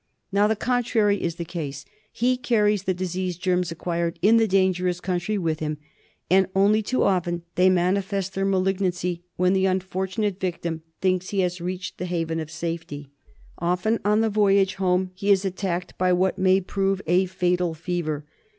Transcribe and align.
Now, 0.31 0.47
the 0.47 0.55
contrary 0.55 1.21
is 1.21 1.35
the 1.35 1.45
case. 1.45 1.85
He 2.11 2.35
carries 2.35 2.85
the 2.85 2.93
disease 2.95 3.37
germs 3.37 3.71
acquired 3.71 4.17
in 4.23 4.37
the 4.37 4.47
dangerous 4.47 4.99
country 4.99 5.37
with 5.37 5.59
him, 5.59 5.77
and 6.27 6.47
only 6.55 6.81
too 6.81 7.03
often 7.03 7.43
they 7.53 7.69
mani 7.69 8.01
fest 8.01 8.33
their 8.33 8.43
malignancy 8.43 9.21
when 9.35 9.53
the 9.53 9.67
unfortunate 9.67 10.39
victim 10.39 10.81
thinks 11.01 11.29
he 11.29 11.41
has 11.41 11.61
reached 11.61 11.99
the 11.99 12.05
haven 12.05 12.39
of 12.39 12.49
safety. 12.49 13.11
Often 13.59 13.99
on 14.03 14.21
the 14.21 14.29
voyage 14.31 14.73
home 14.81 15.11
he 15.13 15.29
is 15.29 15.45
attacked 15.45 15.95
by 15.99 16.13
what 16.13 16.39
may 16.39 16.61
prove 16.61 17.03
a 17.05 17.27
fatal 17.27 17.75
fever. 17.75 18.25